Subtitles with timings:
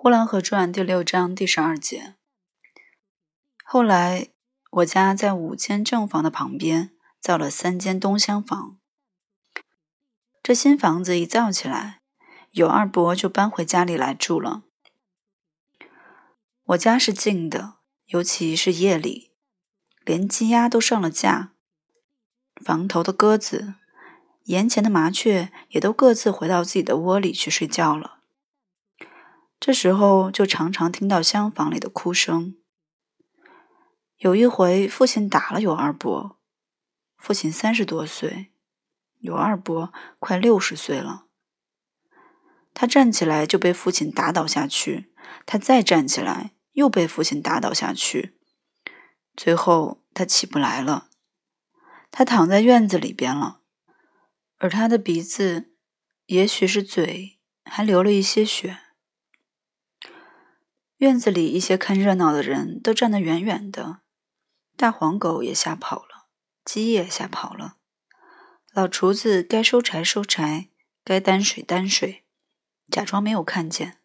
[0.00, 2.14] 呼兰河传第六章第十二节。
[3.64, 4.28] 后来，
[4.70, 8.78] 我家在五间正房的旁边造了三间东厢房。
[10.40, 12.00] 这新房子一造起来，
[12.52, 14.62] 有二伯就搬回家里来住了。
[16.66, 19.32] 我家是静的，尤其是夜里，
[20.04, 21.54] 连鸡鸭都上了架，
[22.64, 23.74] 房头的鸽子、
[24.44, 28.17] 檐前的麻雀也都各自回到自己的窝里去睡觉了。
[29.60, 32.56] 这时候就常常听到厢房里的哭声。
[34.16, 36.38] 有一回，父亲打了尤二伯。
[37.16, 38.52] 父亲三十多岁，
[39.18, 41.26] 尤二伯快六十岁了。
[42.72, 45.12] 他站起来就被父亲打倒下去，
[45.44, 48.38] 他再站起来又被父亲打倒下去，
[49.36, 51.08] 最后他起不来了。
[52.12, 53.62] 他躺在院子里边了，
[54.58, 55.72] 而他的鼻子，
[56.26, 58.78] 也许是嘴，还流了一些血。
[60.98, 64.00] 院子里一些看热闹的人都站得远远的。
[64.76, 66.26] 大黄狗也吓跑了，
[66.64, 67.76] 鸡也吓跑了。
[68.72, 70.68] 老厨子该收柴收柴，
[71.02, 72.24] 该担水担水，
[72.90, 73.98] 假装没有看见。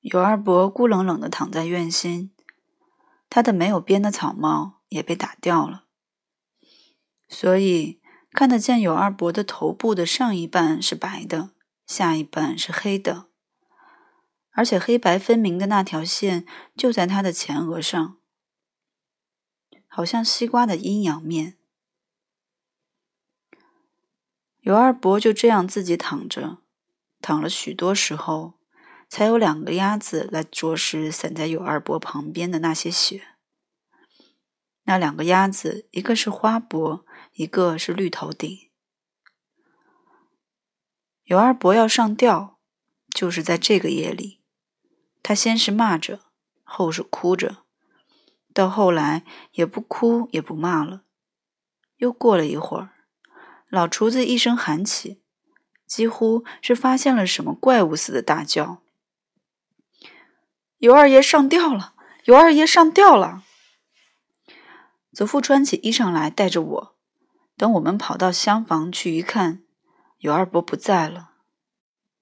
[0.00, 2.32] 有二伯孤冷冷地躺在院心，
[3.28, 5.84] 他的没有边的草帽也被打掉了，
[7.28, 8.00] 所以
[8.32, 11.50] 看得见有二伯的头部的上一半是白的，
[11.86, 13.26] 下一半是黑的，
[14.58, 16.44] 而且黑白分明的那条线
[16.76, 18.18] 就在他的前额上。
[19.86, 21.56] 好像西瓜的阴阳面，
[24.62, 26.58] 尤二伯就这样自己躺着，
[27.20, 28.54] 躺了许多时候，
[29.08, 33.28] 才有两个鸭子来啄食散在尤二伯旁边的那些血。
[34.82, 38.68] 那两个鸭子，一个是花伯，一个是绿头顶。
[41.22, 42.58] 尤二伯要上吊，
[43.14, 44.37] 就是在这个夜里，
[45.28, 46.20] 他先是骂着，
[46.64, 47.58] 后是哭着。
[48.54, 51.02] 到后来也不哭也不骂了。
[51.98, 52.92] 又过了一会儿，
[53.68, 55.20] 老厨子一声喊起，
[55.86, 58.80] 几乎是发现了什么怪物似的大叫
[60.78, 61.92] ：“尤二爷上吊了！
[62.24, 63.44] 尤二爷上吊了！”
[65.12, 66.96] 祖父穿起衣裳来，带着我。
[67.58, 69.62] 等我们跑到厢房去一看，
[70.20, 71.32] 尤二伯不在了。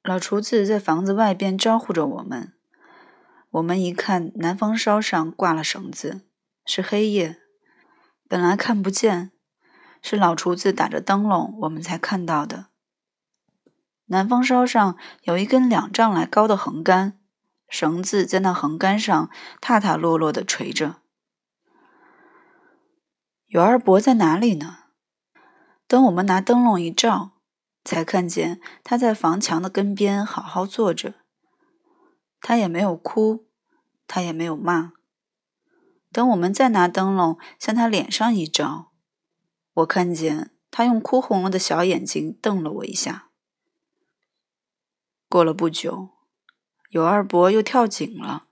[0.02, 2.54] 老厨子在房子外边招呼着我们。
[3.56, 6.26] 我们一看，南方梢上挂了绳子。
[6.66, 7.38] 是黑夜，
[8.28, 9.32] 本来看不见，
[10.02, 12.66] 是老厨子打着灯笼，我们才看到的。
[14.06, 17.18] 南方梢上有一根两丈来高的横杆，
[17.68, 19.30] 绳子在那横杆上
[19.60, 20.96] 踏踏落落的垂着。
[23.46, 24.80] 有二伯在哪里呢？
[25.88, 27.38] 等我们拿灯笼一照，
[27.84, 31.14] 才看见他在房墙的根边好好坐着。
[32.40, 33.45] 他也没有哭，
[34.06, 34.92] 他也没有骂。
[36.12, 38.92] 等我们再拿灯笼向他脸上一照，
[39.74, 43.28] 我看见他用哭红了的小眼睛瞪了我一下。
[45.28, 46.10] 过了不久，
[46.90, 48.46] 有二伯又跳井了，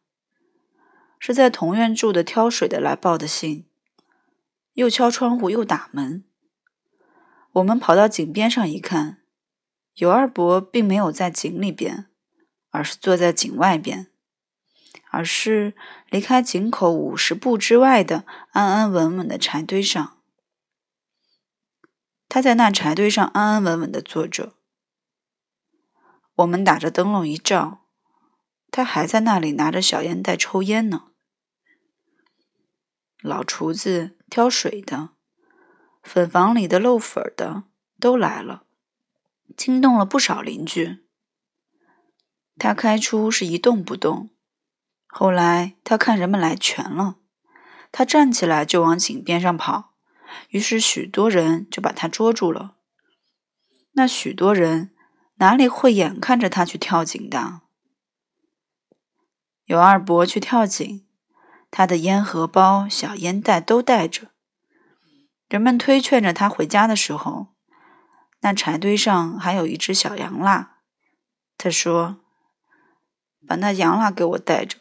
[1.19, 3.67] 是在同院住的挑水的来报的信，
[4.75, 6.25] 又敲窗户又打门。
[7.53, 9.23] 我们跑到井边上一看，
[9.95, 12.09] 有二伯并没有在井里边，
[12.71, 14.11] 而是坐在井外边。
[15.15, 15.75] 而是
[16.11, 20.19] 离开井口五十步之外的安安稳稳的柴堆上，
[22.29, 24.55] 他在那柴堆上安安稳稳的坐着。
[26.35, 27.85] 我们打着灯笼一照，
[28.73, 31.13] 他还在那里拿着小烟袋抽烟呢。
[33.21, 35.11] 老厨子、挑水的、
[36.03, 37.63] 粉房里的漏粉的
[38.01, 38.65] 都来了，
[39.57, 41.05] 惊动了不少邻居。
[42.59, 44.34] 他开出是一动不动。
[45.17, 47.19] 后来他看人们来全了，
[47.93, 49.95] 他站起来就往井边上跑，
[50.49, 52.75] 于是许多人就把他捉住了。
[53.93, 54.93] 那许多人
[55.37, 57.61] 哪里会眼看着他去跳井的？
[59.67, 61.07] 有二伯去跳井，
[61.71, 64.33] 他的烟盒包、小烟袋都带着。
[65.49, 67.55] 人们推劝着他回家的时候，
[68.41, 70.79] 那柴堆上还有一只小羊蜡。
[71.57, 72.17] 他说
[73.47, 74.79] ：“把那羊蜡给我带着。”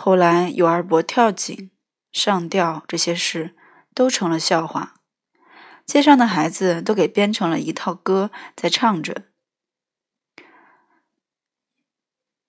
[0.00, 1.72] 后来，有二伯跳井、
[2.12, 3.56] 上吊这些事
[3.92, 4.94] 都成了笑话，
[5.84, 9.24] 街上的孩子都给编成了一套歌，在唱着：“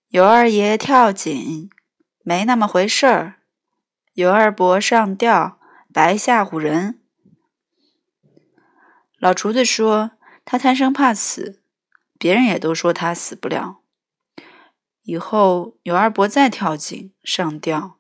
[0.09, 1.71] 尤二爷跳井，
[2.21, 3.39] 没那么回事儿；
[4.13, 5.59] 尤二伯上吊，
[5.91, 7.01] 白吓唬人。”
[9.17, 10.11] 老厨子说
[10.45, 11.63] ：“他贪生怕死，
[12.19, 13.79] 别人也都说他死不了。”
[15.09, 17.97] 以后有二伯再跳井上吊，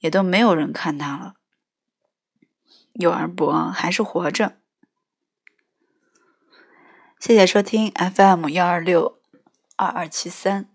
[0.00, 1.34] 也都没有人看他了。
[2.94, 4.58] 有二伯还是活着。
[7.20, 9.20] 谢谢收听 FM 幺二六
[9.76, 10.68] 二二七三。